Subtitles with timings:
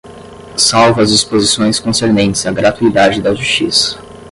[0.57, 3.99] Salvo as disposições concernentes à gratuidade da justiça